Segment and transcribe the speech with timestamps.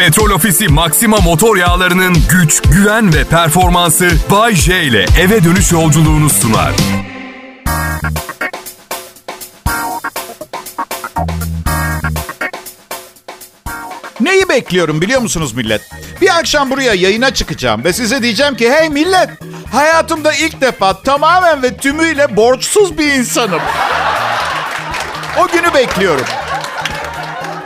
[0.00, 6.30] Petrol Ofisi Maxima motor yağlarının güç, güven ve performansı Bay J ile eve dönüş yolculuğunu
[6.30, 6.72] sunar.
[14.20, 15.90] Neyi bekliyorum biliyor musunuz millet?
[16.20, 19.30] Bir akşam buraya yayına çıkacağım ve size diyeceğim ki hey millet
[19.72, 23.60] hayatımda ilk defa tamamen ve tümüyle borçsuz bir insanım.
[25.38, 26.26] O günü bekliyorum.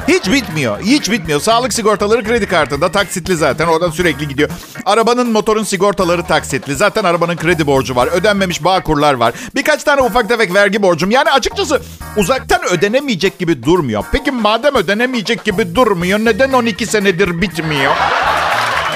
[0.09, 0.81] Hiç bitmiyor.
[0.81, 1.41] Hiç bitmiyor.
[1.41, 3.67] Sağlık sigortaları kredi kartında taksitli zaten.
[3.67, 4.51] Oradan sürekli gidiyor.
[4.85, 6.75] Arabanın motorun sigortaları taksitli.
[6.75, 8.07] Zaten arabanın kredi borcu var.
[8.13, 9.35] Ödenmemiş bağ kurlar var.
[9.55, 11.11] Birkaç tane ufak tefek vergi borcum.
[11.11, 11.83] Yani açıkçası
[12.17, 14.05] uzaktan ödenemeyecek gibi durmuyor.
[14.13, 17.93] Peki madem ödenemeyecek gibi durmuyor neden 12 senedir bitmiyor?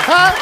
[0.07, 0.35] Ha?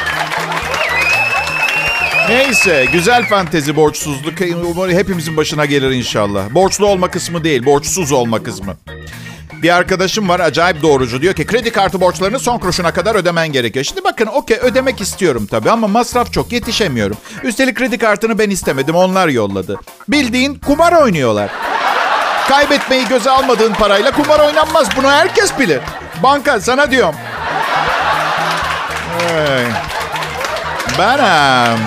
[2.28, 4.34] Neyse güzel fantezi borçsuzluk
[4.70, 6.54] umarım hepimizin başına gelir inşallah.
[6.54, 8.76] Borçlu olma kısmı değil, borçsuz olma kısmı.
[9.66, 11.22] Bir arkadaşım var acayip doğrucu.
[11.22, 13.84] Diyor ki kredi kartı borçlarını son kuruşuna kadar ödemen gerekiyor.
[13.84, 17.16] Şimdi bakın okey ödemek istiyorum tabii ama masraf çok yetişemiyorum.
[17.42, 19.80] Üstelik kredi kartını ben istemedim onlar yolladı.
[20.08, 21.50] Bildiğin kumar oynuyorlar.
[22.48, 24.88] Kaybetmeyi göze almadığın parayla kumar oynanmaz.
[24.96, 25.80] Bunu herkes bilir.
[26.22, 27.14] Banka sana diyorum.
[29.18, 29.66] Hey.
[30.98, 31.78] Ben em,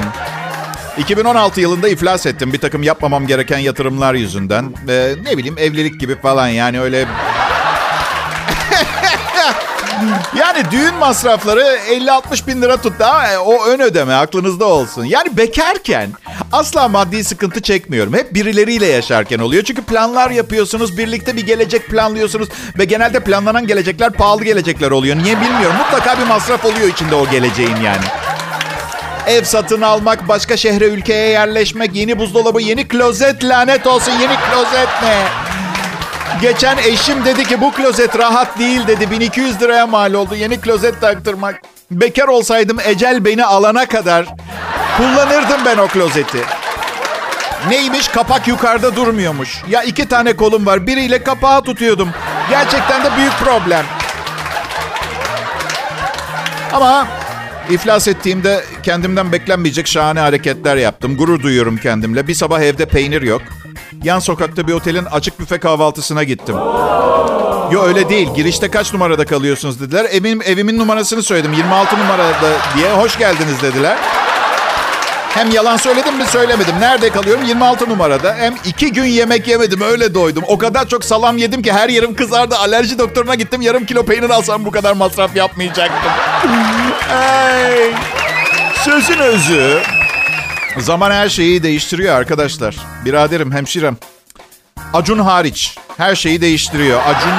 [0.98, 4.74] 2016 yılında iflas ettim bir takım yapmamam gereken yatırımlar yüzünden.
[4.90, 7.06] Ee, ne bileyim evlilik gibi falan yani öyle...
[10.38, 15.06] yani düğün masrafları 50-60 bin lira tuttu ama o ön ödeme aklınızda olsun.
[15.06, 16.10] Yani bekarken
[16.52, 18.14] asla maddi sıkıntı çekmiyorum.
[18.14, 19.64] Hep birileriyle yaşarken oluyor.
[19.64, 22.50] Çünkü planlar yapıyorsunuz, birlikte bir gelecek planlıyorsunuz.
[22.78, 25.16] Ve genelde planlanan gelecekler pahalı gelecekler oluyor.
[25.16, 25.76] Niye bilmiyorum.
[25.78, 28.06] Mutlaka bir masraf oluyor içinde o geleceğin yani.
[29.28, 34.90] Ev satın almak, başka şehre ülkeye yerleşmek, yeni buzdolabı, yeni klozet lanet olsun yeni klozet
[35.04, 35.24] ne?
[36.42, 39.12] Geçen eşim dedi ki bu klozet rahat değil dedi.
[39.12, 41.62] 1200 liraya mal oldu yeni klozet taktırmak.
[41.92, 44.26] Bekar olsaydım ecel beni alana kadar
[44.98, 46.38] kullanırdım ben o klozeti.
[47.70, 48.08] Neymiş?
[48.08, 49.64] Kapak yukarıda durmuyormuş.
[49.70, 50.88] Ya iki tane kolum var.
[50.88, 52.10] Biriyle kapağı tutuyordum.
[52.50, 53.86] Gerçekten de büyük problem.
[56.74, 57.08] Ama
[57.70, 61.18] İflas ettiğimde kendimden beklenmeyecek şahane hareketler yaptım.
[61.18, 62.28] Gurur duyuyorum kendimle.
[62.28, 63.42] Bir sabah evde peynir yok.
[64.04, 66.56] Yan sokakta bir otelin açık büfe kahvaltısına gittim.
[67.72, 68.28] Yo öyle değil.
[68.36, 70.06] Girişte kaç numarada kalıyorsunuz dediler.
[70.12, 71.54] Evim, evimin numarasını söyledim.
[71.54, 72.92] 26 numarada diye.
[72.94, 73.98] Hoş geldiniz dediler.
[75.30, 76.76] Hem yalan söyledim mi söylemedim.
[76.80, 77.44] Nerede kalıyorum?
[77.46, 78.36] 26 numarada.
[78.36, 79.82] Hem iki gün yemek yemedim.
[79.82, 80.44] Öyle doydum.
[80.48, 82.56] O kadar çok salam yedim ki her yerim kızardı.
[82.58, 83.62] Alerji doktoruna gittim.
[83.62, 86.12] Yarım kilo peynir alsam bu kadar masraf yapmayacaktım.
[87.14, 87.92] Ay.
[88.86, 89.82] Sözün özü.
[90.80, 92.76] Zaman her şeyi değiştiriyor arkadaşlar.
[93.06, 93.98] Biraderim, hemşirem.
[94.94, 97.02] Acun hariç her şeyi değiştiriyor.
[97.02, 97.34] Acun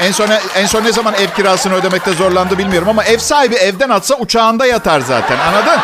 [0.00, 3.90] en son en son ne zaman ev kirasını ödemekte zorlandı bilmiyorum ama ev sahibi evden
[3.90, 5.38] atsa uçağında yatar zaten.
[5.38, 5.80] Anladın?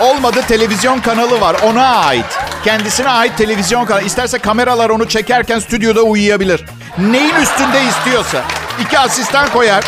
[0.00, 2.38] Olmadı televizyon kanalı var ona ait.
[2.64, 4.02] Kendisine ait televizyon kanalı.
[4.02, 6.64] İsterse kameralar onu çekerken stüdyoda uyuyabilir.
[6.98, 8.42] Neyin üstünde istiyorsa.
[8.80, 9.84] İki asistan koyar.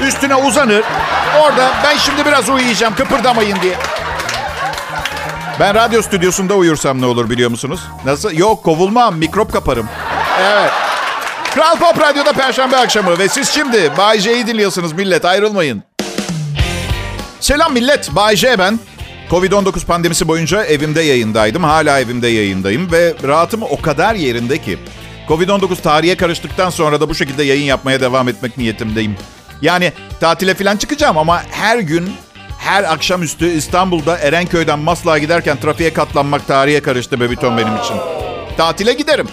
[0.00, 0.84] Üstüne uzanır.
[1.42, 3.74] Orada ben şimdi biraz uyuyacağım kıpırdamayın diye.
[5.60, 7.80] Ben radyo stüdyosunda uyursam ne olur biliyor musunuz?
[8.04, 8.32] Nasıl?
[8.32, 9.88] Yok kovulmam mikrop kaparım.
[10.40, 10.70] Evet.
[11.54, 15.82] Kral Pop Radyo'da Perşembe akşamı ve siz şimdi Bay J'yi dinliyorsunuz millet ayrılmayın.
[17.40, 18.78] Selam millet Bay J ben.
[19.30, 21.64] Covid-19 pandemisi boyunca evimde yayındaydım.
[21.64, 24.78] Hala evimde yayındayım ve rahatım o kadar yerinde ki.
[25.28, 29.16] Covid-19 tarihe karıştıktan sonra da bu şekilde yayın yapmaya devam etmek niyetimdeyim.
[29.62, 32.12] Yani tatile falan çıkacağım ama her gün,
[32.66, 37.96] her akşamüstü İstanbul'da Erenköy'den Maslak'a giderken trafiğe katlanmak tarihe karıştı bebiton benim için.
[38.56, 39.28] Tatile giderim.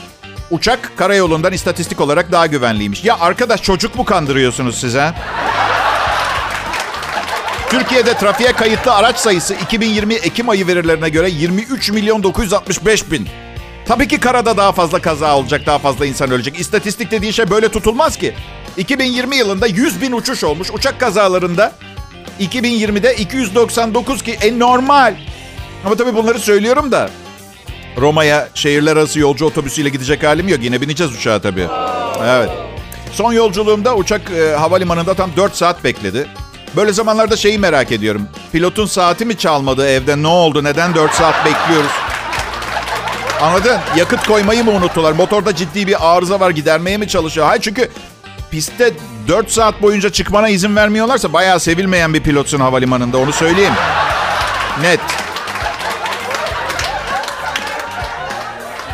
[0.51, 3.03] Uçak karayolundan istatistik olarak daha güvenliymiş.
[3.03, 5.13] Ya arkadaş çocuk mu kandırıyorsunuz size?
[7.69, 13.27] Türkiye'de trafiğe kayıtlı araç sayısı 2020 Ekim ayı verilerine göre 23 milyon 965 bin.
[13.85, 16.59] Tabii ki karada daha fazla kaza olacak, daha fazla insan ölecek.
[16.59, 18.33] İstatistik dediği şey böyle tutulmaz ki.
[18.77, 20.71] 2020 yılında 100 bin uçuş olmuş.
[20.73, 21.71] Uçak kazalarında
[22.39, 25.15] 2020'de 299 ki en normal.
[25.85, 27.09] Ama tabii bunları söylüyorum da
[27.97, 30.59] Roma'ya şehirler arası yolcu otobüsüyle gidecek halim yok.
[30.63, 31.67] Yine bineceğiz uçağa tabii.
[32.25, 32.49] Evet.
[33.13, 36.27] Son yolculuğumda uçak e, havalimanında tam 4 saat bekledi.
[36.75, 38.27] Böyle zamanlarda şeyi merak ediyorum.
[38.51, 40.21] Pilotun saati mi çalmadı evde?
[40.23, 40.63] Ne oldu?
[40.63, 41.91] Neden 4 saat bekliyoruz?
[43.41, 43.77] Anladın?
[43.97, 45.11] Yakıt koymayı mı unuttular?
[45.11, 46.49] Motorda ciddi bir arıza var.
[46.49, 47.47] Gidermeye mi çalışıyor?
[47.47, 47.89] Hayır çünkü
[48.53, 48.93] pistte
[49.27, 53.17] 4 saat boyunca çıkmana izin vermiyorlarsa bayağı sevilmeyen bir pilotsun havalimanında.
[53.17, 53.73] Onu söyleyeyim.
[54.81, 54.99] Net.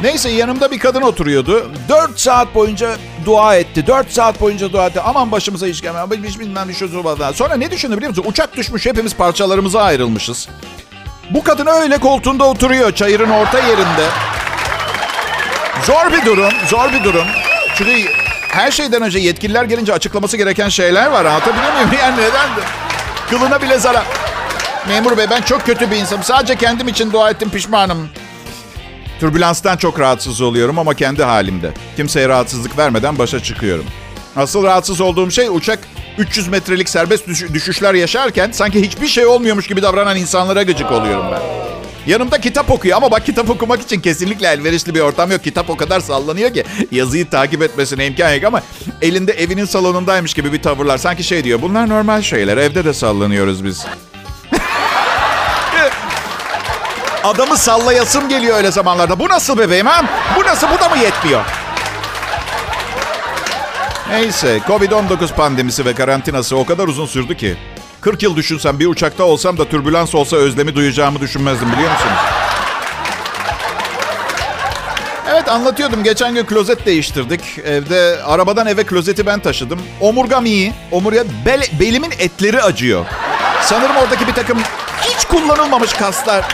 [0.01, 1.71] Neyse yanımda bir kadın oturuyordu.
[1.89, 3.87] 4 saat boyunca dua etti.
[3.87, 5.01] 4 saat boyunca dua etti.
[5.01, 6.09] Aman başımıza iş gelmez.
[6.23, 7.31] Hiç bilmem bir şey olmadan.
[7.31, 8.25] Sonra ne düşündü biliyor musun?
[8.27, 10.49] Uçak düşmüş hepimiz parçalarımıza ayrılmışız.
[11.29, 14.05] Bu kadın öyle koltuğunda oturuyor çayırın orta yerinde.
[15.83, 17.27] Zor bir durum, zor bir durum.
[17.75, 18.18] Çünkü
[18.49, 21.25] her şeyden önce yetkililer gelince açıklaması gereken şeyler var.
[21.25, 21.89] Anlatabiliyor muyum?
[21.99, 22.49] Yani neden?
[23.29, 24.05] Kılına bile zarar.
[24.87, 26.23] Memur bey ben çok kötü bir insanım.
[26.23, 28.09] Sadece kendim için dua ettim pişmanım.
[29.19, 31.71] Türbülanstan çok rahatsız oluyorum ama kendi halimde.
[31.95, 33.85] Kimseye rahatsızlık vermeden başa çıkıyorum.
[34.35, 35.79] Asıl rahatsız olduğum şey uçak
[36.17, 41.58] 300 metrelik serbest düşüşler yaşarken sanki hiçbir şey olmuyormuş gibi davranan insanlara gıcık oluyorum ben.
[42.09, 45.43] Yanımda kitap okuyor ama bak kitap okumak için kesinlikle elverişli bir ortam yok.
[45.43, 48.61] Kitap o kadar sallanıyor ki yazıyı takip etmesine imkan yok ama
[49.01, 50.97] elinde evinin salonundaymış gibi bir tavırlar.
[50.97, 53.85] Sanki şey diyor bunlar normal şeyler evde de sallanıyoruz biz.
[57.23, 59.19] Adamı sallayasım geliyor öyle zamanlarda.
[59.19, 60.05] Bu nasıl bebeğim ha?
[60.35, 60.67] Bu nasıl?
[60.69, 61.45] Bu da mı yetmiyor?
[64.09, 67.57] Neyse, Covid-19 pandemisi ve karantinası o kadar uzun sürdü ki.
[68.01, 72.17] 40 yıl düşünsem bir uçakta olsam da türbülans olsa özlemi duyacağımı düşünmezdim biliyor musunuz?
[75.31, 76.03] Evet anlatıyordum.
[76.03, 77.41] Geçen gün klozet değiştirdik.
[77.65, 79.79] Evde arabadan eve klozeti ben taşıdım.
[80.01, 80.73] Omurgam iyi.
[80.91, 83.05] Omurga bel, belimin etleri acıyor.
[83.63, 84.59] Sanırım oradaki bir takım
[85.01, 86.45] hiç kullanılmamış kaslar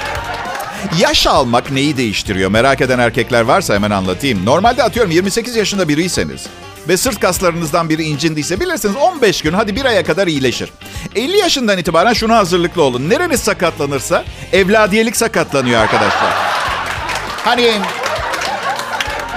[1.00, 2.52] Yaş almak neyi değiştiriyor?
[2.52, 4.46] Merak eden erkekler varsa hemen anlatayım.
[4.46, 6.48] Normalde atıyorum 28 yaşında biriyseniz
[6.88, 10.70] ve sırt kaslarınızdan biri incindiyse bilirsiniz 15 gün hadi bir aya kadar iyileşir.
[11.16, 13.10] 50 yaşından itibaren şuna hazırlıklı olun.
[13.10, 14.24] Nereniz sakatlanırsa
[14.54, 16.34] evladiyelik sakatlanıyor arkadaşlar.
[17.46, 17.72] Hani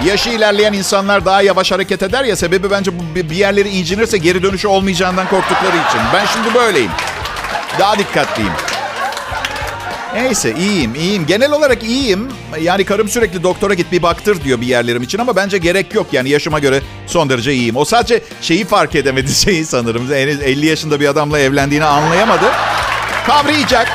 [0.05, 4.69] yaşı ilerleyen insanlar daha yavaş hareket eder ya sebebi bence bir yerleri incinirse geri dönüşü
[4.69, 6.00] olmayacağından korktukları için.
[6.15, 6.91] Ben şimdi böyleyim.
[7.79, 8.53] Daha dikkatliyim.
[10.15, 11.27] Neyse iyiyim iyiyim.
[11.27, 12.29] Genel olarak iyiyim.
[12.61, 16.07] Yani karım sürekli doktora git bir baktır diyor bir yerlerim için ama bence gerek yok.
[16.13, 17.77] Yani yaşıma göre son derece iyiyim.
[17.77, 20.13] O sadece şeyi fark edemedi şeyi sanırım.
[20.13, 22.45] En 50 yaşında bir adamla evlendiğini anlayamadı.
[23.27, 23.89] Kavrayacak.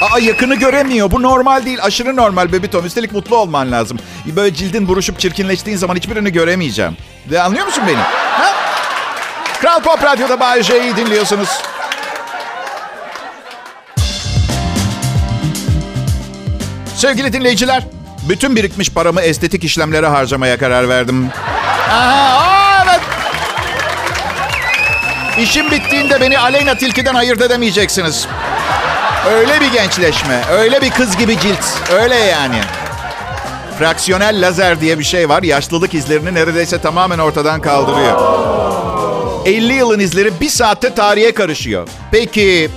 [0.00, 1.10] Aa yakını göremiyor.
[1.10, 1.78] Bu normal değil.
[1.82, 2.86] Aşırı normal bebitom.
[2.86, 3.98] Üstelik mutlu olman lazım.
[4.26, 6.96] Böyle cildin buruşup çirkinleştiğin zaman hiçbirini göremeyeceğim.
[7.30, 7.96] De anlıyor musun beni?
[7.96, 8.54] Ha?
[9.60, 11.48] Kral Pop Radyo'da Bay J'yi dinliyorsunuz.
[16.96, 17.86] Sevgili dinleyiciler,
[18.28, 21.28] bütün birikmiş paramı estetik işlemlere harcamaya karar verdim.
[21.90, 23.00] Aha, evet.
[25.38, 28.26] İşim bittiğinde beni Aleyna Tilki'den ayırt edemeyeceksiniz.
[29.30, 32.60] Öyle bir gençleşme, öyle bir kız gibi cilt, öyle yani.
[33.78, 35.42] Fraksiyonel lazer diye bir şey var.
[35.42, 38.20] Yaşlılık izlerini neredeyse tamamen ortadan kaldırıyor.
[39.46, 41.88] 50 yılın izleri bir saatte tarihe karışıyor.
[42.10, 42.70] Peki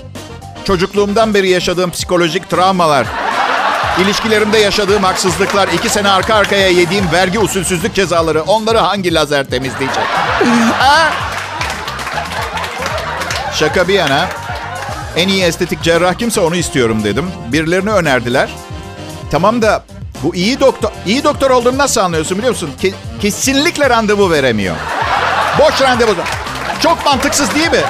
[0.65, 3.07] çocukluğumdan beri yaşadığım psikolojik travmalar
[4.01, 10.03] İlişkilerimde yaşadığım haksızlıklar, iki sene arka arkaya yediğim vergi usulsüzlük cezaları onları hangi lazer temizleyecek?
[13.53, 14.27] Şaka bir yana
[15.15, 17.31] en iyi estetik cerrah kimse onu istiyorum dedim.
[17.51, 18.49] Birilerini önerdiler.
[19.31, 19.83] Tamam da
[20.23, 22.69] bu iyi doktor iyi doktor olduğunu nasıl anlıyorsun biliyor musun?
[22.83, 24.75] Ke- kesinlikle randevu veremiyor.
[25.59, 26.15] Boş randevu.
[26.83, 27.83] Çok mantıksız değil mi?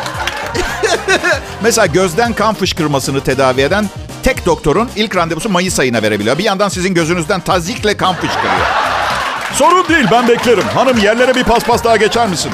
[1.61, 3.89] Mesela gözden kan fışkırmasını tedavi eden
[4.23, 6.37] tek doktorun ilk randevusu Mayıs ayına verebiliyor.
[6.37, 8.67] Bir yandan sizin gözünüzden tazikle kan fışkırıyor.
[9.53, 10.63] Sorun değil ben beklerim.
[10.63, 12.51] Hanım yerlere bir paspas daha geçer misin?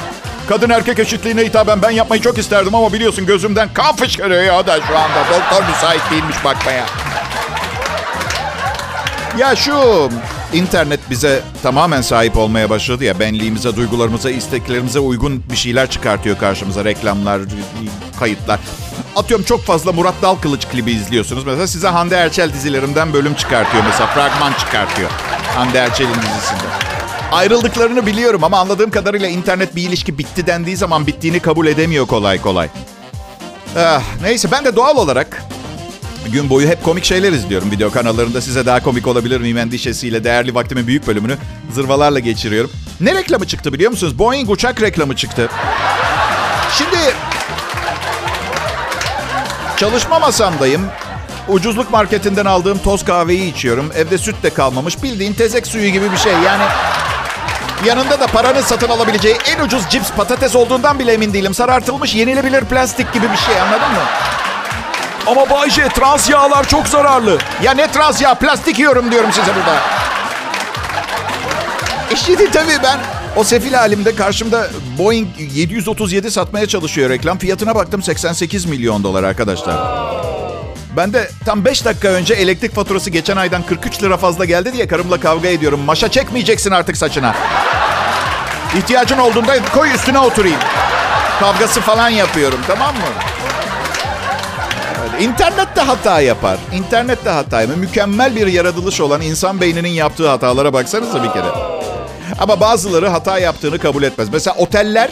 [0.48, 4.80] Kadın erkek eşitliğine hitaben ben yapmayı çok isterdim ama biliyorsun gözümden kan fışkırıyor ya da
[4.80, 5.24] şu anda.
[5.30, 6.86] Doktor müsait değilmiş bakmaya.
[9.38, 10.08] Ya şu
[10.52, 13.20] internet bize tamamen sahip olmaya başladı ya.
[13.20, 16.84] Benliğimize, duygularımıza, isteklerimize uygun bir şeyler çıkartıyor karşımıza.
[16.84, 17.40] Reklamlar,
[18.18, 18.60] kayıtlar.
[19.16, 21.44] Atıyorum çok fazla Murat Dalkılıç klibi izliyorsunuz.
[21.44, 23.84] Mesela size Hande Erçel dizilerimden bölüm çıkartıyor.
[23.84, 25.10] Mesela fragman çıkartıyor.
[25.54, 26.68] Hande Erçel'in dizisinde.
[27.32, 32.40] Ayrıldıklarını biliyorum ama anladığım kadarıyla internet bir ilişki bitti dendiği zaman bittiğini kabul edemiyor kolay
[32.40, 32.68] kolay.
[33.78, 35.42] Ah, neyse ben de doğal olarak
[36.32, 37.70] gün boyu hep komik şeyler izliyorum.
[37.70, 41.36] Video kanallarında size daha komik olabilir miyim endişesiyle değerli vaktimin büyük bölümünü
[41.72, 42.70] zırvalarla geçiriyorum.
[43.00, 44.18] Ne reklamı çıktı biliyor musunuz?
[44.18, 45.48] Boeing uçak reklamı çıktı.
[46.78, 46.96] Şimdi
[49.76, 50.86] Çalışma masamdayım.
[51.48, 53.92] Ucuzluk marketinden aldığım toz kahveyi içiyorum.
[53.96, 55.02] Evde süt de kalmamış.
[55.02, 56.32] Bildiğin tezek suyu gibi bir şey.
[56.32, 56.64] Yani
[57.84, 61.54] yanında da paranın satın alabileceği en ucuz cips patates olduğundan bile emin değilim.
[61.54, 64.02] Sarartılmış yenilebilir plastik gibi bir şey anladın mı?
[65.26, 67.38] Ama Bayce trans yağlar çok zararlı.
[67.62, 68.34] Ya ne trans yağ?
[68.34, 69.76] Plastik yiyorum diyorum size burada.
[72.10, 72.98] E şimdi tabii ben
[73.36, 77.38] o sefil halimde karşımda Boeing 737 satmaya çalışıyor reklam.
[77.38, 79.76] Fiyatına baktım 88 milyon dolar arkadaşlar.
[80.96, 84.86] Ben de tam 5 dakika önce elektrik faturası geçen aydan 43 lira fazla geldi diye
[84.86, 85.80] karımla kavga ediyorum.
[85.80, 87.34] Maşa çekmeyeceksin artık saçına.
[88.78, 90.60] İhtiyacın olduğunda koy üstüne oturayım.
[91.40, 93.00] Kavgası falan yapıyorum tamam mı?
[95.20, 96.58] İnternet de hata yapar.
[96.74, 97.76] İnternet de hata yapar.
[97.76, 101.76] Mükemmel bir yaratılış olan insan beyninin yaptığı hatalara baksanıza bir kere.
[102.38, 104.28] Ama bazıları hata yaptığını kabul etmez.
[104.32, 105.10] Mesela oteller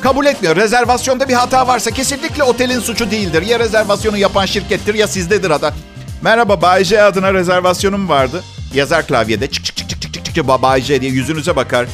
[0.00, 0.56] kabul etmiyor.
[0.56, 3.42] Rezervasyonda bir hata varsa kesinlikle otelin suçu değildir.
[3.42, 5.74] Ya rezervasyonu yapan şirkettir ya sizdedir hata.
[6.22, 8.44] Merhaba Bay J adına rezervasyonum vardı.
[8.74, 11.86] Yazar klavyede çık çık çık çık çık çık çık Bay J diye yüzünüze bakar.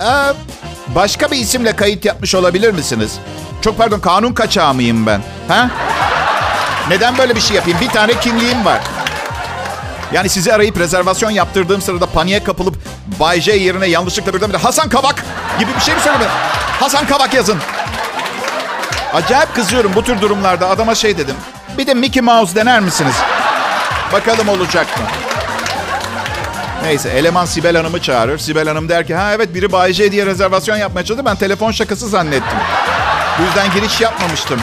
[0.00, 0.04] Ee,
[0.94, 3.18] başka bir isimle kayıt yapmış olabilir misiniz?
[3.62, 5.22] Çok pardon kanun kaçağı mıyım ben?
[5.48, 5.70] Ha?
[6.88, 7.78] Neden böyle bir şey yapayım?
[7.80, 8.80] Bir tane kimliğim var.
[10.12, 12.76] Yani sizi arayıp rezervasyon yaptırdığım sırada paniğe kapılıp
[13.20, 15.24] Bay J yerine yanlışlıkla birden Hasan Kavak
[15.58, 16.30] gibi bir şey mi söylemedim?
[16.80, 17.58] Hasan Kavak yazın.
[19.14, 20.68] Acayip kızıyorum bu tür durumlarda.
[20.68, 21.34] Adama şey dedim.
[21.78, 23.14] Bir de Mickey Mouse dener misiniz?
[24.12, 25.04] Bakalım olacak mı?
[26.82, 28.38] Neyse eleman Sibel Hanım'ı çağırır.
[28.38, 31.26] Sibel Hanım der ki ha evet biri Bay J diye rezervasyon yapmaya çalıştı.
[31.26, 32.58] Ben telefon şakası zannettim.
[33.38, 34.60] Bu yüzden giriş yapmamıştım.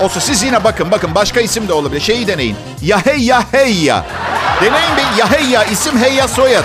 [0.00, 2.00] Olsa siz yine bakın bakın başka isim de olabilir.
[2.00, 2.56] Şeyi deneyin.
[2.82, 4.04] Ya hey ya hey ya.
[4.60, 6.64] Deneyin bir ya hey ya isim hey ya soyad.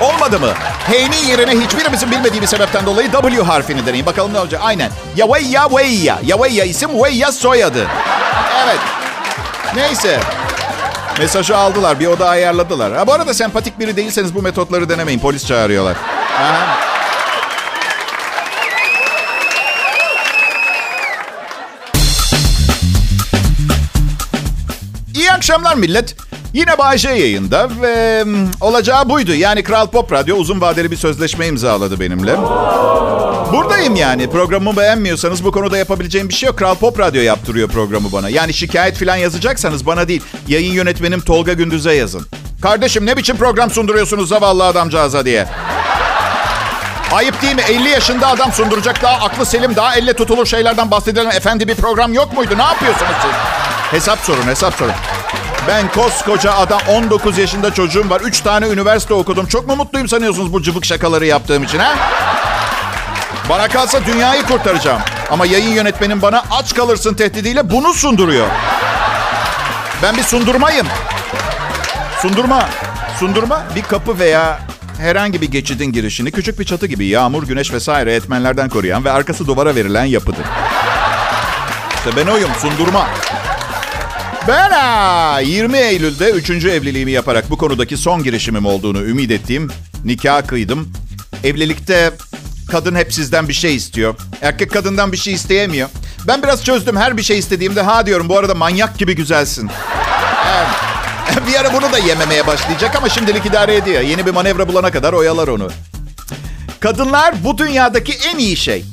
[0.00, 0.52] Olmadı mı?
[0.88, 4.06] H'nin yerine hiçbirimizin bilmediği bir sebepten dolayı W harfini deneyin.
[4.06, 4.60] Bakalım ne olacak.
[4.64, 4.90] Aynen.
[5.16, 6.18] Yavey ya wey ya.
[6.24, 7.86] Yavey ya isim wey ya soyadı.
[8.64, 8.78] Evet.
[9.76, 10.20] Neyse.
[11.18, 12.00] Mesajı aldılar.
[12.00, 12.92] Bir oda ayarladılar.
[12.92, 15.18] Ha, bu arada sempatik biri değilseniz bu metotları denemeyin.
[15.18, 15.96] Polis çağırıyorlar.
[16.40, 16.83] Aha.
[25.44, 26.16] Akşamlar millet.
[26.52, 28.24] Yine Bayece yayında ve
[28.60, 29.34] olacağı buydu.
[29.34, 32.36] Yani Kral Pop Radyo uzun vadeli bir sözleşme imzaladı benimle.
[33.52, 34.30] Buradayım yani.
[34.30, 36.58] Programımı beğenmiyorsanız bu konuda yapabileceğim bir şey yok.
[36.58, 38.28] Kral Pop Radyo yaptırıyor programı bana.
[38.28, 40.22] Yani şikayet falan yazacaksanız bana değil.
[40.48, 42.26] Yayın yönetmenim Tolga Gündüz'e yazın.
[42.62, 45.46] Kardeşim ne biçim program sunduruyorsunuz zavallı adamcağıza diye.
[47.12, 47.62] Ayıp değil mi?
[47.68, 52.14] 50 yaşında adam sunduracak daha aklı selim, daha elle tutulur şeylerden bahsedilen efendi bir program
[52.14, 52.58] yok muydu?
[52.58, 53.73] Ne yapıyorsunuz siz?
[53.94, 54.92] Hesap sorun, hesap sorun.
[55.68, 58.20] Ben koskoca adam 19 yaşında çocuğum var.
[58.20, 59.46] 3 tane üniversite okudum.
[59.46, 61.94] Çok mu mutluyum sanıyorsunuz bu cıvık şakaları yaptığım için ha?
[63.48, 65.00] Bana kalsa dünyayı kurtaracağım.
[65.30, 68.46] Ama yayın yönetmenim bana aç kalırsın tehdidiyle bunu sunduruyor.
[70.02, 70.86] Ben bir sundurmayım.
[72.22, 72.68] Sundurma.
[73.18, 74.60] Sundurma bir kapı veya
[74.98, 79.46] herhangi bir geçidin girişini küçük bir çatı gibi yağmur, güneş vesaire etmenlerden koruyan ve arkası
[79.46, 80.44] duvara verilen yapıdır.
[81.94, 83.06] İşte ben oyum sundurma.
[84.48, 86.50] Ben ha, 20 Eylül'de 3.
[86.50, 89.70] evliliğimi yaparak bu konudaki son girişimim olduğunu ümit ettiğim
[90.04, 90.92] nikah kıydım.
[91.44, 92.12] Evlilikte
[92.70, 94.14] kadın hep sizden bir şey istiyor.
[94.42, 95.88] Erkek kadından bir şey isteyemiyor.
[96.26, 96.96] Ben biraz çözdüm.
[96.96, 99.70] Her bir şey istediğimde ha diyorum bu arada manyak gibi güzelsin.
[100.56, 100.68] Evet.
[101.48, 104.00] Bir ara bunu da yememeye başlayacak ama şimdilik idare ediyor.
[104.00, 105.70] Yeni bir manevra bulana kadar oyalar onu.
[106.80, 108.84] Kadınlar bu dünyadaki en iyi şey.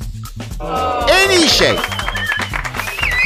[1.09, 1.75] En iyi şey.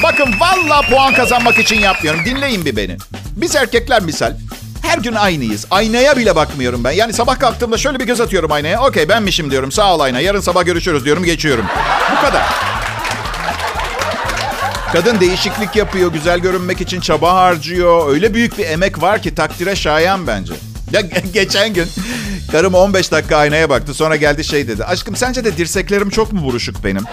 [0.04, 2.26] Bakın valla puan kazanmak için yapmıyorum.
[2.26, 2.98] Dinleyin bir beni.
[3.36, 4.34] Biz erkekler misal
[4.82, 5.66] her gün aynıyız.
[5.72, 6.92] Aynaya bile bakmıyorum ben.
[6.92, 8.82] Yani sabah kalktığımda şöyle bir göz atıyorum aynaya.
[8.82, 9.72] Okey benmişim diyorum.
[9.72, 10.20] Sağ ol ayna.
[10.20, 11.24] Yarın sabah görüşürüz diyorum.
[11.24, 11.66] Geçiyorum.
[12.12, 12.44] Bu kadar.
[14.94, 16.14] Kadın değişiklik yapıyor.
[16.14, 18.10] Güzel görünmek için çaba harcıyor.
[18.10, 20.54] Öyle büyük bir emek var ki takdire şayan bence.
[20.92, 21.02] Ya
[21.34, 21.88] geçen gün
[22.52, 23.94] karım 15 dakika aynaya baktı.
[23.94, 24.86] Sonra geldi şey dedi.
[24.86, 27.04] Aşkım sence de dirseklerim çok mu buruşuk benim?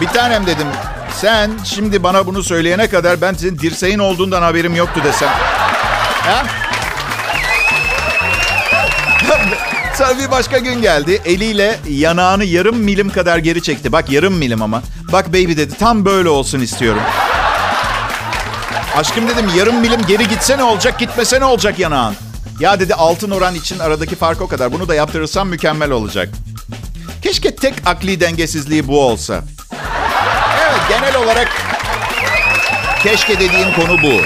[0.00, 0.66] Bir tanem dedim.
[1.14, 5.28] Sen şimdi bana bunu söyleyene kadar ben senin dirseğin olduğundan haberim yoktu desem.
[6.22, 6.46] Ha?
[9.98, 11.22] Sonra bir başka gün geldi.
[11.24, 13.92] Eliyle yanağını yarım milim kadar geri çekti.
[13.92, 14.82] Bak yarım milim ama.
[15.12, 17.02] Bak baby dedi tam böyle olsun istiyorum.
[18.96, 22.14] Aşkım dedim yarım milim geri gitse ne olacak gitmese ne olacak yanağın.
[22.60, 24.72] Ya dedi altın oran için aradaki fark o kadar.
[24.72, 26.28] Bunu da yaptırırsam mükemmel olacak.
[27.22, 29.42] Keşke tek akli dengesizliği bu olsa.
[30.88, 31.48] Genel olarak
[33.02, 34.20] keşke dediğim konu bu.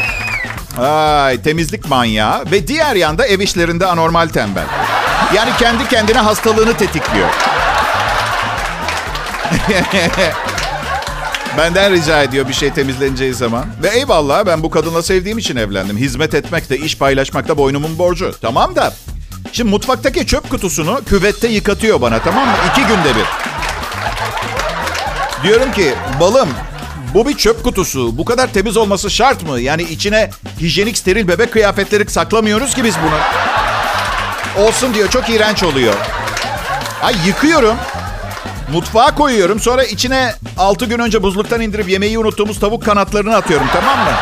[0.83, 4.67] Ay temizlik manyağı ve diğer yanda ev işlerinde anormal tembel.
[5.35, 7.29] Yani kendi kendine hastalığını tetikliyor.
[11.59, 13.65] Benden rica ediyor bir şey temizleneceği zaman.
[13.83, 15.97] Ve eyvallah ben bu kadınla sevdiğim için evlendim.
[15.97, 18.33] Hizmet etmek de iş paylaşmak da boynumun borcu.
[18.41, 18.95] Tamam da
[19.53, 22.55] şimdi mutfaktaki çöp kutusunu küvette yıkatıyor bana tamam mı?
[22.73, 23.25] İki günde bir.
[25.43, 26.49] Diyorum ki balım
[27.15, 28.19] bu bir çöp kutusu.
[28.19, 29.61] Bu kadar temiz olması şart mı?
[29.61, 30.31] Yani içine
[30.61, 33.19] hijyenik steril bebek kıyafetleri saklamıyoruz ki biz bunu.
[34.67, 35.95] Olsun diyor çok iğrenç oluyor.
[37.03, 37.77] Ay yıkıyorum.
[38.73, 39.61] Mutfağa koyuyorum.
[39.61, 44.13] Sonra içine 6 gün önce buzluktan indirip yemeği unuttuğumuz tavuk kanatlarını atıyorum tamam mı?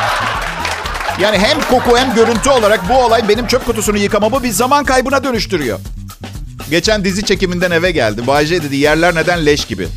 [1.20, 5.24] Yani hem koku hem görüntü olarak bu olay benim çöp kutusunu yıkamamı bir zaman kaybına
[5.24, 5.78] dönüştürüyor.
[6.70, 8.26] Geçen dizi çekiminden eve geldi.
[8.26, 9.88] Bayce dedi yerler neden leş gibi.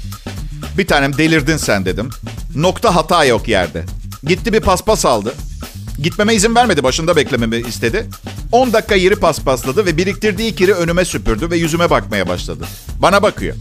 [0.79, 2.09] Bir tanem delirdin sen dedim.
[2.55, 3.83] Nokta hata yok yerde.
[4.23, 5.33] Gitti bir paspas aldı.
[6.03, 6.83] Gitmeme izin vermedi.
[6.83, 8.09] Başında beklememi istedi.
[8.51, 12.65] 10 dakika yeri paspasladı ve biriktirdiği kiri önüme süpürdü ve yüzüme bakmaya başladı.
[13.01, 13.55] Bana bakıyor.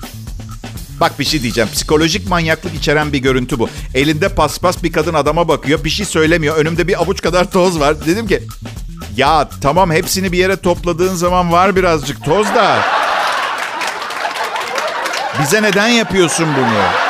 [1.00, 1.70] Bak bir şey diyeceğim.
[1.72, 3.68] Psikolojik manyaklık içeren bir görüntü bu.
[3.94, 5.84] Elinde paspas bir kadın adama bakıyor.
[5.84, 6.56] Bir şey söylemiyor.
[6.56, 8.06] Önümde bir avuç kadar toz var.
[8.06, 8.42] Dedim ki
[9.16, 12.78] ya tamam hepsini bir yere topladığın zaman var birazcık toz da.
[15.42, 17.07] Bize neden yapıyorsun bunu?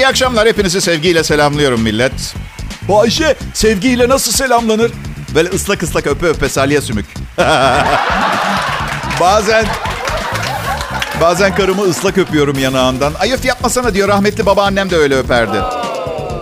[0.00, 0.48] İyi akşamlar.
[0.48, 2.34] Hepinizi sevgiyle selamlıyorum millet.
[2.88, 4.92] Bu Ayşe sevgiyle nasıl selamlanır?
[5.34, 7.06] Böyle ıslak ıslak öpe öpe salya sümük.
[9.20, 9.66] bazen
[11.20, 13.12] bazen karımı ıslak öpüyorum yanağından.
[13.20, 15.62] Ayıf yapmasana diyor rahmetli babaannem de öyle öperdi.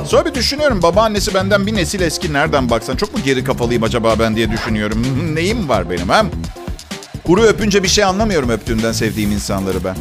[0.07, 2.97] Sonra bir düşünüyorum babaannesi benden bir nesil eski nereden baksan.
[2.97, 5.07] Çok mu geri kafalıyım acaba ben diye düşünüyorum.
[5.35, 6.31] Neyim var benim hem?
[7.27, 9.97] Kuru öpünce bir şey anlamıyorum öptüğümden sevdiğim insanları ben.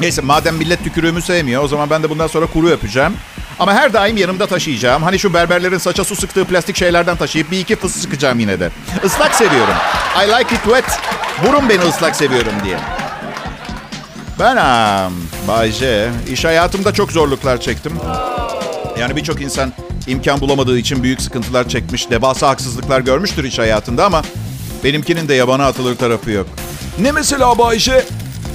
[0.00, 3.12] Neyse madem millet tükürüğümü sevmiyor o zaman ben de bundan sonra kuru öpeceğim.
[3.58, 5.02] Ama her daim yanımda taşıyacağım.
[5.02, 8.70] Hani şu berberlerin saça su sıktığı plastik şeylerden taşıyıp bir iki fıs sıkacağım yine de.
[9.04, 9.74] Islak seviyorum.
[10.24, 10.84] I like it wet.
[11.44, 12.78] Vurun beni ıslak seviyorum diye.
[14.38, 15.12] Ben um,
[15.48, 17.92] Bay J, iş hayatımda çok zorluklar çektim.
[19.00, 19.72] Yani birçok insan
[20.06, 24.22] imkan bulamadığı için büyük sıkıntılar çekmiş, devasa haksızlıklar görmüştür iş hayatında ama
[24.84, 26.46] benimkinin de yabana atılır tarafı yok.
[26.98, 28.04] Ne mesela Bayşe?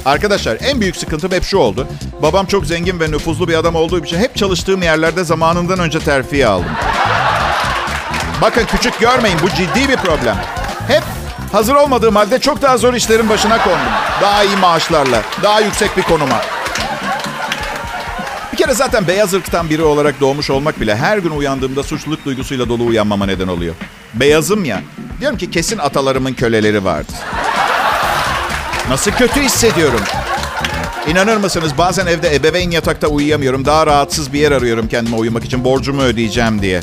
[0.06, 1.88] Arkadaşlar en büyük sıkıntım hep şu oldu.
[2.22, 6.48] Babam çok zengin ve nüfuzlu bir adam olduğu için hep çalıştığım yerlerde zamanından önce terfi
[6.48, 6.72] aldım.
[8.42, 10.36] Bakın küçük görmeyin bu ciddi bir problem.
[10.88, 11.04] Hep
[11.52, 13.80] hazır olmadığım halde çok daha zor işlerin başına kondum.
[14.22, 16.42] Daha iyi maaşlarla, daha yüksek bir konuma.
[18.52, 22.70] Bir kere zaten beyaz ırktan biri olarak doğmuş olmak bile her gün uyandığımda suçluluk duygusuyla
[22.70, 23.76] dolu uyanmama neden oluyor.
[24.14, 24.82] Beyazım ya.
[25.20, 27.12] Diyorum ki kesin atalarımın köleleri vardı.
[28.90, 30.00] Nasıl kötü hissediyorum.
[31.08, 33.66] İnanır mısınız bazen evde ebeveyn yatakta uyuyamıyorum.
[33.66, 35.64] Daha rahatsız bir yer arıyorum kendime uyumak için.
[35.64, 36.82] Borcumu ödeyeceğim diye.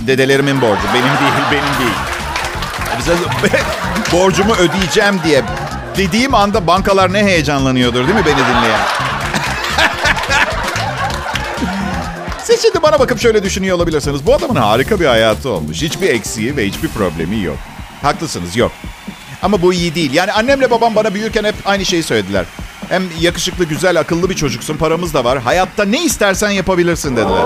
[0.00, 0.82] Dedelerimin borcu.
[0.94, 1.96] Benim değil, benim değil.
[4.12, 5.42] Borcumu ödeyeceğim diye.
[5.96, 8.80] Dediğim anda bankalar ne heyecanlanıyordur değil mi beni dinleyen?
[12.44, 14.26] Siz şimdi bana bakıp şöyle düşünüyor olabilirsiniz.
[14.26, 15.82] Bu adamın harika bir hayatı olmuş.
[15.82, 17.56] Hiçbir eksiği ve hiçbir problemi yok.
[18.02, 18.72] Haklısınız yok.
[19.42, 20.12] Ama bu iyi değil.
[20.12, 22.44] Yani annemle babam bana büyürken hep aynı şeyi söylediler.
[22.88, 24.76] Hem yakışıklı, güzel, akıllı bir çocuksun.
[24.76, 25.38] Paramız da var.
[25.38, 27.44] Hayatta ne istersen yapabilirsin dediler.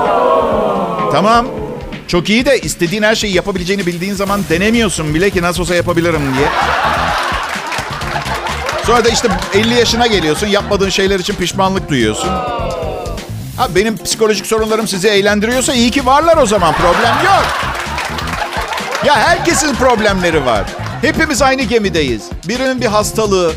[1.13, 1.47] Tamam.
[2.09, 6.35] Çok iyi de istediğin her şeyi yapabileceğini bildiğin zaman denemiyorsun bile ki nasıl olsa yapabilirim
[6.39, 6.49] diye.
[8.87, 10.47] Sonra da işte 50 yaşına geliyorsun.
[10.47, 12.29] Yapmadığın şeyler için pişmanlık duyuyorsun.
[13.57, 16.75] Ha, benim psikolojik sorunlarım sizi eğlendiriyorsa iyi ki varlar o zaman.
[16.75, 17.45] Problem yok.
[19.05, 20.65] Ya herkesin problemleri var.
[21.03, 22.23] Hepimiz aynı gemideyiz.
[22.49, 23.53] Birinin bir hastalığı,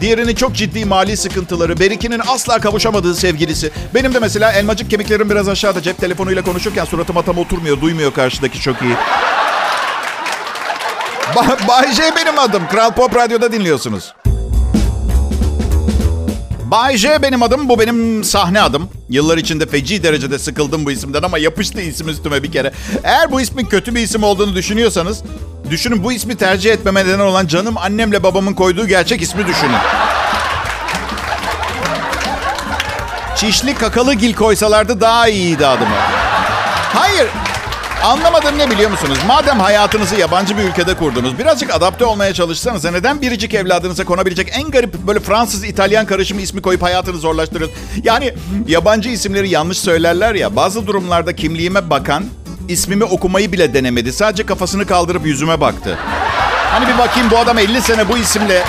[0.00, 3.70] diğerinin çok ciddi mali sıkıntıları, Berikinin asla kavuşamadığı sevgilisi.
[3.94, 8.60] Benim de mesela elmacık kemiklerim biraz aşağıda cep telefonuyla konuşurken suratıma tam oturmuyor, duymuyor karşıdaki
[8.60, 8.94] çok iyi.
[11.34, 12.68] Ba- Bay J benim adım.
[12.68, 14.14] Kral Pop Radyo'da dinliyorsunuz.
[16.70, 18.88] Bay J benim adım, bu benim sahne adım.
[19.08, 22.72] Yıllar içinde feci derecede sıkıldım bu isimden ama yapıştı isim üstüme bir kere.
[23.04, 25.22] Eğer bu ismin kötü bir isim olduğunu düşünüyorsanız,
[25.70, 29.76] düşünün bu ismi tercih etmeme neden olan canım annemle babamın koyduğu gerçek ismi düşünün.
[33.36, 35.96] Çişli kakalı gil koysalardı daha iyiydi adıma.
[36.94, 37.26] Hayır,
[38.04, 39.18] Anlamadığım ne biliyor musunuz?
[39.26, 44.70] Madem hayatınızı yabancı bir ülkede kurdunuz, birazcık adapte olmaya çalışsanız neden biricik evladınıza konabilecek en
[44.70, 47.80] garip böyle Fransız-İtalyan karışımı ismi koyup hayatını zorlaştırıyorsunuz?
[48.04, 48.34] Yani
[48.68, 52.24] yabancı isimleri yanlış söylerler ya, bazı durumlarda kimliğime bakan
[52.68, 54.12] ismimi okumayı bile denemedi.
[54.12, 55.98] Sadece kafasını kaldırıp yüzüme baktı.
[56.70, 58.62] Hani bir bakayım bu adam 50 sene bu isimle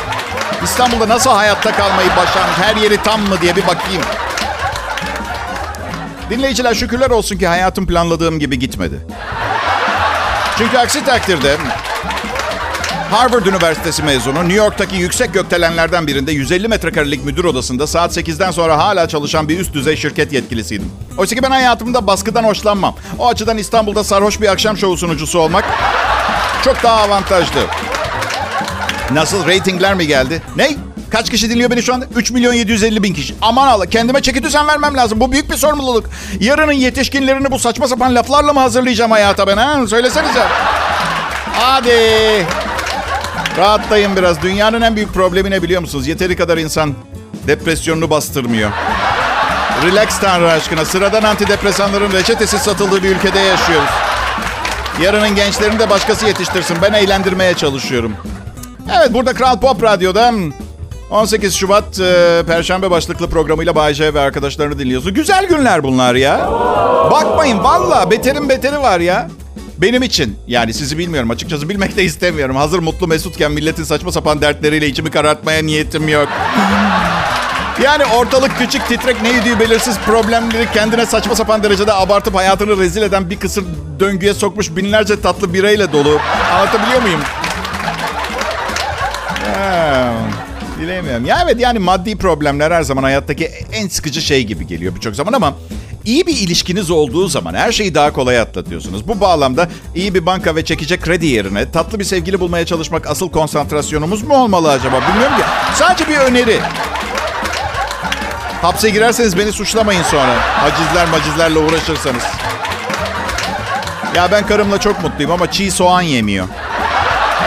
[0.63, 4.02] İstanbul'da nasıl hayatta kalmayı başarmış, her yeri tam mı diye bir bakayım.
[6.30, 9.08] Dinleyiciler şükürler olsun ki hayatım planladığım gibi gitmedi.
[10.58, 11.56] Çünkü aksi takdirde
[13.12, 18.78] Harvard Üniversitesi mezunu, New York'taki yüksek gökdelenlerden birinde 150 metrekarelik müdür odasında saat 8'den sonra
[18.78, 20.92] hala çalışan bir üst düzey şirket yetkilisiydim.
[21.18, 22.96] Oysa ki ben hayatımda baskıdan hoşlanmam.
[23.20, 25.66] O açıdan İstanbul'da sarhoş bir akşam şovu sunucusu olmak
[26.63, 27.60] çok daha avantajlı.
[29.12, 30.42] Nasıl, reytingler mi geldi?
[30.56, 30.76] Ne?
[31.10, 32.06] Kaç kişi dinliyor beni şu anda?
[32.15, 33.36] 3 milyon 750 bin kişi.
[33.41, 35.20] Aman Allah kendime çeki düzen vermem lazım.
[35.20, 36.06] Bu büyük bir sorumluluk.
[36.39, 39.88] Yarının yetişkinlerini bu saçma sapan laflarla mı hazırlayacağım hayata ben ha?
[39.88, 40.43] Söylesenize.
[41.54, 42.46] Hadi.
[43.58, 44.41] Rahatlayın biraz.
[44.41, 46.08] Dünyanın en büyük problemi ne biliyor musunuz?
[46.08, 46.93] Yeteri kadar insan
[47.48, 48.72] depresyonunu bastırmıyor.
[49.86, 50.86] Relax Tanrı aşkına.
[50.86, 53.89] Sıradan antidepresanların reçetesiz satıldığı bir ülkede yaşıyoruz.
[55.02, 56.78] Yarının gençlerini de başkası yetiştirsin.
[56.82, 58.13] Ben eğlendirmeye çalışıyorum.
[58.98, 60.34] Evet burada Kral Pop Radyo'da
[61.12, 65.13] 18 Şubat e, Perşembe başlıklı programıyla Bayce ve arkadaşlarını dinliyorsun.
[65.13, 66.50] Güzel günler bunlar ya.
[67.12, 69.30] Bakmayın valla beterin beteri var ya.
[69.78, 72.56] Benim için yani sizi bilmiyorum açıkçası bilmek de istemiyorum.
[72.56, 76.28] Hazır mutlu mesutken milletin saçma sapan dertleriyle içimi karartmaya niyetim yok.
[77.84, 83.02] Yani ortalık küçük titrek ne yediği belirsiz problemleri kendine saçma sapan derecede abartıp hayatını rezil
[83.02, 83.65] eden bir kısır
[84.00, 86.20] döngüye sokmuş binlerce tatlı bireyle dolu.
[86.54, 87.20] Anlatabiliyor muyum?
[89.46, 90.13] Ya,
[90.80, 91.26] bilemiyorum.
[91.26, 95.34] Ya evet yani maddi problemler her zaman hayattaki en sıkıcı şey gibi geliyor birçok zaman
[95.34, 95.54] ama
[96.06, 99.08] iyi bir ilişkiniz olduğu zaman her şeyi daha kolay atlatıyorsunuz.
[99.08, 103.30] Bu bağlamda iyi bir banka ve çekecek kredi yerine tatlı bir sevgili bulmaya çalışmak asıl
[103.30, 105.02] konsantrasyonumuz mu olmalı acaba?
[105.10, 105.44] Bilmiyorum ki.
[105.76, 106.60] Sadece bir öneri.
[108.62, 110.36] Hapse girerseniz beni suçlamayın sonra.
[110.40, 112.24] Hacizler macizlerle uğraşırsanız.
[114.16, 116.48] Ya ben karımla çok mutluyum ama çiğ soğan yemiyor.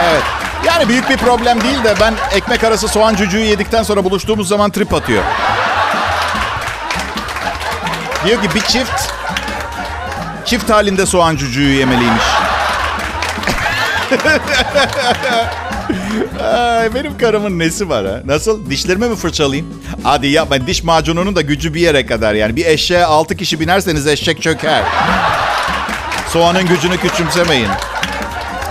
[0.09, 0.40] Evet.
[0.65, 4.71] Yani büyük bir problem değil de ben ekmek arası soğan cücüğü yedikten sonra buluştuğumuz zaman
[4.71, 5.23] trip atıyor.
[8.25, 9.11] Diyor ki bir çift
[10.45, 12.23] çift halinde soğan cücüğü yemeliymiş.
[16.43, 18.21] Ay, benim karımın nesi var ha?
[18.25, 18.69] Nasıl?
[18.69, 19.73] Dişlerimi mi fırçalayayım?
[20.03, 20.67] Hadi yapma.
[20.67, 22.55] Diş macununun da gücü bir yere kadar yani.
[22.55, 24.83] Bir eşeğe altı kişi binerseniz eşek çöker.
[26.27, 27.67] Soğanın gücünü küçümsemeyin.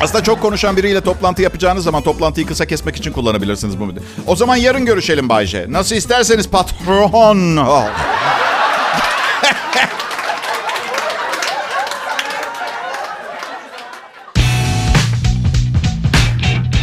[0.00, 4.02] Aslında çok konuşan biriyle toplantı yapacağınız zaman toplantıyı kısa kesmek için kullanabilirsiniz bu müdür.
[4.26, 5.66] O zaman yarın görüşelim Bayce.
[5.68, 7.56] Nasıl isterseniz patron.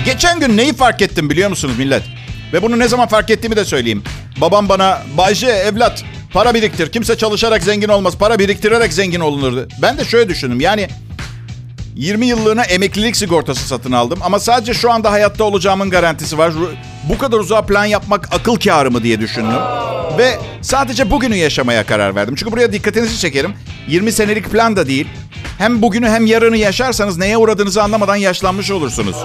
[0.05, 2.03] Geçen gün neyi fark ettim biliyor musunuz millet?
[2.53, 4.03] Ve bunu ne zaman fark ettiğimi de söyleyeyim.
[4.41, 6.03] Babam bana Bayce evlat
[6.33, 6.91] para biriktir.
[6.91, 8.17] Kimse çalışarak zengin olmaz.
[8.17, 9.67] Para biriktirerek zengin olunurdu.
[9.81, 10.61] Ben de şöyle düşündüm.
[10.61, 10.87] Yani
[11.97, 14.19] 20 yıllığına emeklilik sigortası satın aldım.
[14.21, 16.53] Ama sadece şu anda hayatta olacağımın garantisi var.
[17.09, 19.59] Bu kadar uzağa plan yapmak akıl kârı mı diye düşündüm.
[20.17, 22.35] Ve sadece bugünü yaşamaya karar verdim.
[22.35, 23.53] Çünkü buraya dikkatinizi çekerim.
[23.87, 25.07] 20 senelik plan da değil.
[25.57, 29.15] Hem bugünü hem yarını yaşarsanız neye uğradığınızı anlamadan yaşlanmış olursunuz.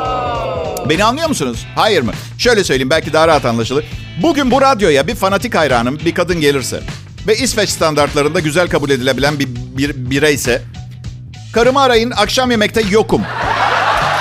[0.88, 1.66] Beni anlıyor musunuz?
[1.74, 2.12] Hayır mı?
[2.38, 3.84] Şöyle söyleyeyim belki daha rahat anlaşılır.
[4.22, 6.80] Bugün bu radyoya bir fanatik hayranım bir kadın gelirse
[7.26, 10.62] ve İsveç standartlarında güzel kabul edilebilen bir, bir bireyse
[11.52, 13.22] karımı arayın akşam yemekte yokum.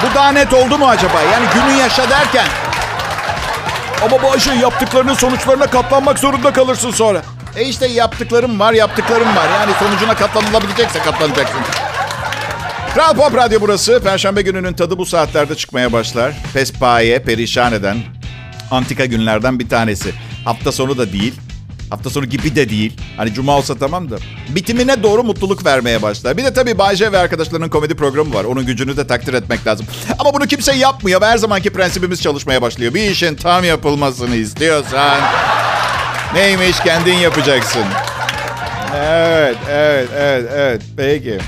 [0.02, 1.22] Bu daha net oldu mu acaba?
[1.22, 2.46] Yani günü yaşa derken
[4.06, 7.22] ama bu aşı yaptıklarının sonuçlarına katlanmak zorunda kalırsın sonra.
[7.56, 9.50] E işte yaptıklarım var, yaptıklarım var.
[9.60, 11.60] Yani sonucuna katlanılabilecekse katlanacaksın.
[12.94, 14.02] Kral Pop Radyo burası.
[14.04, 16.34] Perşembe gününün tadı bu saatlerde çıkmaya başlar.
[16.54, 17.98] Pespaye, perişan eden
[18.72, 20.14] antika günlerden bir tanesi.
[20.46, 21.34] Hafta sonu da değil.
[21.92, 22.98] Hafta sonu gibi de değil.
[23.18, 24.16] Hani cuma olsa tamam da.
[24.50, 26.38] Bitimine doğru mutluluk vermeye başlar.
[26.38, 28.44] Bir de tabii Bayce ve arkadaşlarının komedi programı var.
[28.44, 29.86] Onun gücünü de takdir etmek lazım.
[30.20, 32.94] Ama bunu kimse yapmıyor ve her zamanki prensibimiz çalışmaya başlıyor.
[32.94, 35.20] Bir işin tam yapılmasını istiyorsan...
[36.34, 37.84] Neymiş kendin yapacaksın.
[38.96, 40.82] Evet, evet, evet, evet.
[40.98, 41.40] Peki.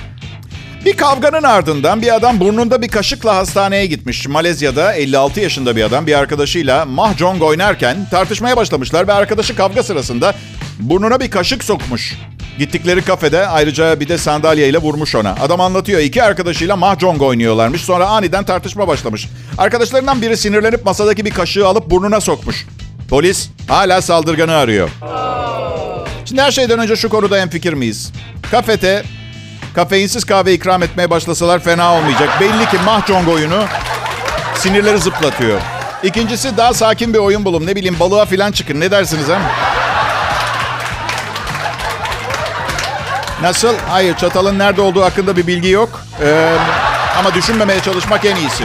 [0.85, 4.27] Bir kavganın ardından bir adam burnunda bir kaşıkla hastaneye gitmiş.
[4.27, 10.33] Malezya'da 56 yaşında bir adam bir arkadaşıyla mahjong oynarken tartışmaya başlamışlar ve arkadaşı kavga sırasında
[10.79, 12.17] burnuna bir kaşık sokmuş.
[12.59, 15.35] Gittikleri kafede ayrıca bir de sandalyeyle vurmuş ona.
[15.41, 17.81] Adam anlatıyor iki arkadaşıyla mahjong oynuyorlarmış.
[17.81, 19.27] Sonra aniden tartışma başlamış.
[19.57, 22.67] Arkadaşlarından biri sinirlenip masadaki bir kaşığı alıp burnuna sokmuş.
[23.09, 24.89] Polis hala saldırganı arıyor.
[26.25, 28.13] Şimdi her şeyden önce şu konuda hemfikir miyiz?
[28.51, 29.03] Kafete
[29.73, 32.29] kafeinsiz kahve ikram etmeye başlasalar fena olmayacak.
[32.39, 33.63] Belli ki mahjong oyunu
[34.55, 35.61] sinirleri zıplatıyor.
[36.03, 37.67] İkincisi daha sakin bir oyun bulun.
[37.67, 38.79] Ne bileyim balığa falan çıkın.
[38.79, 39.41] Ne dersiniz ha?
[43.41, 43.75] Nasıl?
[43.89, 46.01] Hayır çatalın nerede olduğu hakkında bir bilgi yok.
[46.23, 46.55] Ee,
[47.19, 48.63] ama düşünmemeye çalışmak en iyisi.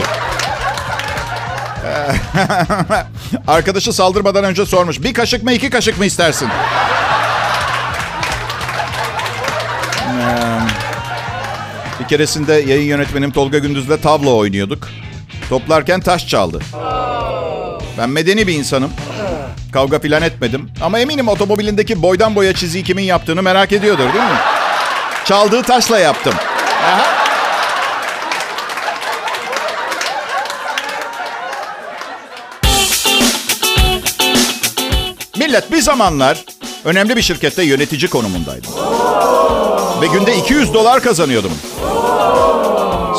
[3.48, 5.02] Arkadaşı saldırmadan önce sormuş.
[5.02, 6.48] Bir kaşık mı iki kaşık mı istersin?
[12.08, 14.88] Keresinde yayın yönetmenim Tolga Gündüz'le tavla oynuyorduk.
[15.48, 16.60] Toplarken taş çaldı.
[17.98, 18.90] Ben medeni bir insanım.
[19.72, 20.70] Kavga filan etmedim.
[20.82, 24.38] Ama eminim otomobilindeki boydan boya çiziyi kimin yaptığını merak ediyordur değil mi?
[25.24, 26.34] Çaldığı taşla yaptım.
[26.84, 27.06] Aha.
[35.38, 36.44] Millet bir zamanlar
[36.84, 38.70] önemli bir şirkette yönetici konumundaydım.
[40.02, 41.52] Ve günde 200 dolar kazanıyordum.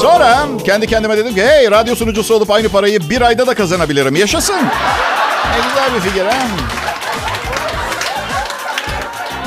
[0.02, 4.16] Sonra kendi kendime dedim ki hey radyo sunucusu olup aynı parayı bir ayda da kazanabilirim.
[4.16, 4.56] Yaşasın.
[4.56, 6.48] Ne güzel bir fikir ha.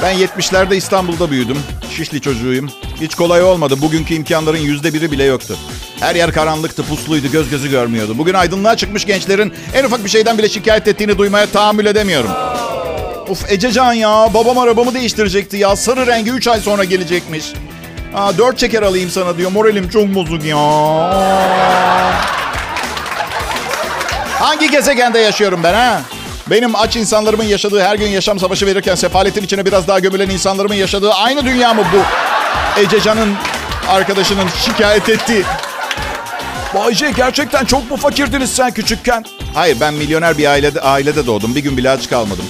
[0.03, 1.59] Ben 70'lerde İstanbul'da büyüdüm.
[1.97, 2.71] Şişli çocuğuyum.
[3.01, 3.75] Hiç kolay olmadı.
[3.83, 5.57] Bugünkü imkanların yüzde biri bile yoktu.
[6.01, 8.19] Her yer karanlıktı, pusluydu, göz gözü görmüyordu.
[8.19, 12.31] Bugün aydınlığa çıkmış gençlerin en ufak bir şeyden bile şikayet ettiğini duymaya tahammül edemiyorum.
[13.33, 15.77] Uf Ececan ya, babam arabamı değiştirecekti ya.
[15.77, 17.53] Sarı rengi 3 ay sonra gelecekmiş.
[18.15, 19.51] Aa, 4 çeker alayım sana diyor.
[19.51, 20.57] Moralim çok bozuk ya.
[24.41, 26.01] Hangi gezegende yaşıyorum ben ha?
[26.51, 30.75] Benim aç insanlarımın yaşadığı her gün yaşam savaşı verirken sefaletin içine biraz daha gömülen insanlarımın
[30.75, 32.01] yaşadığı aynı dünya mı bu?
[32.81, 33.35] Ececan'ın
[33.89, 35.45] arkadaşının şikayet ettiği.
[36.75, 39.25] Bayce gerçekten çok mu fakirdiniz sen küçükken?
[39.55, 41.55] Hayır ben milyoner bir ailede, ailede doğdum.
[41.55, 42.45] Bir gün bile aç kalmadım.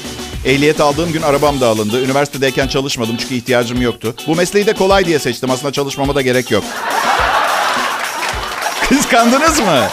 [0.45, 2.05] Ehliyet aldığım gün arabam da alındı.
[2.05, 4.15] Üniversitedeyken çalışmadım çünkü ihtiyacım yoktu.
[4.27, 5.51] Bu mesleği de kolay diye seçtim.
[5.51, 6.65] Aslında çalışmama da gerek yok.
[8.89, 9.89] Kıskandınız mı?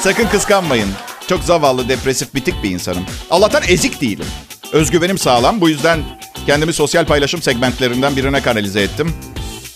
[0.00, 0.88] Sakın kıskanmayın.
[1.28, 3.04] Çok zavallı, depresif, bitik bir insanım.
[3.30, 4.26] Allah'tan ezik değilim.
[4.72, 5.60] Özgüvenim sağlam.
[5.60, 6.00] Bu yüzden
[6.46, 9.14] kendimi sosyal paylaşım segmentlerinden birine kanalize ettim.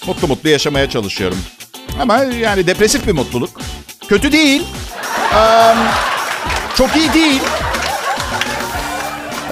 [0.07, 1.39] Mutlu mutlu yaşamaya çalışıyorum.
[2.01, 3.51] Ama yani depresif bir mutluluk.
[4.09, 4.62] Kötü değil.
[5.35, 5.75] Ee,
[6.77, 7.41] çok iyi değil.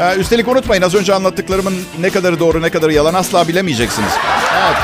[0.01, 4.13] Ee, üstelik unutmayın az önce anlattıklarımın ne kadarı doğru ne kadarı yalan asla bilemeyeceksiniz.
[4.67, 4.77] Evet.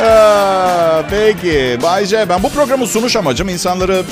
[0.06, 1.78] Aa, peki.
[1.82, 4.04] Bayce ben bu programın sunuş amacım insanları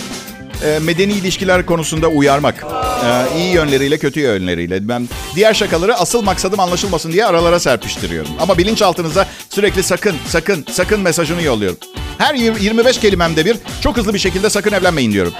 [0.63, 2.65] e, medeni ilişkiler konusunda uyarmak.
[3.05, 4.89] E, iyi yönleriyle kötü yönleriyle.
[4.89, 8.31] Ben diğer şakaları asıl maksadım anlaşılmasın diye aralara serpiştiriyorum.
[8.41, 11.79] Ama bilinçaltınıza sürekli sakın, sakın, sakın mesajını yolluyorum.
[12.19, 15.33] Her 25 kelimemde bir çok hızlı bir şekilde sakın evlenmeyin diyorum.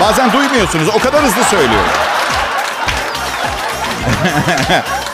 [0.00, 0.88] Bazen duymuyorsunuz.
[0.88, 1.90] O kadar hızlı söylüyorum.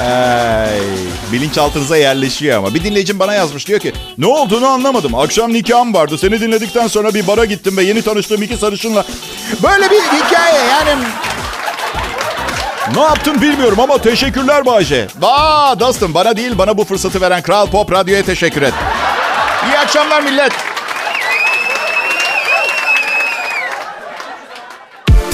[0.00, 0.80] Ay,
[1.32, 2.74] bilinçaltınıza yerleşiyor ama.
[2.74, 5.14] Bir dinleyicim bana yazmış diyor ki ne olduğunu anlamadım.
[5.14, 6.18] Akşam nikahım vardı.
[6.18, 9.04] Seni dinledikten sonra bir bara gittim ve yeni tanıştığım iki sarışınla.
[9.62, 11.02] Böyle bir hikaye yani.
[12.94, 15.06] Ne yaptın bilmiyorum ama teşekkürler Bayce.
[15.22, 18.74] Aa dostum bana değil bana bu fırsatı veren Kral Pop Radyo'ya teşekkür et.
[19.68, 20.52] İyi akşamlar millet.